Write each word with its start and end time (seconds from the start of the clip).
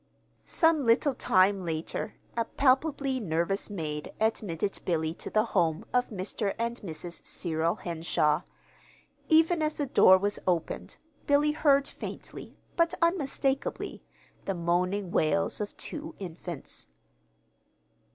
Some 0.47 0.83
little 0.87 1.13
time 1.13 1.63
later, 1.63 2.15
a 2.35 2.43
palpably 2.45 3.19
nervous 3.19 3.69
maid 3.69 4.11
admitted 4.19 4.79
Billy 4.83 5.13
to 5.13 5.29
the 5.29 5.43
home 5.53 5.85
of 5.93 6.09
Mr. 6.09 6.55
and 6.57 6.81
Mrs. 6.81 7.23
Cyril 7.23 7.75
Henshaw. 7.75 8.41
Even 9.29 9.61
as 9.61 9.75
the 9.75 9.85
door 9.85 10.17
was 10.17 10.39
opened, 10.47 10.97
Billy 11.27 11.51
heard 11.51 11.87
faintly, 11.87 12.57
but 12.75 12.95
unmistakably, 12.99 14.01
the 14.45 14.55
moaning 14.55 15.11
wails 15.11 15.61
of 15.61 15.77
two 15.77 16.15
infants. 16.17 16.87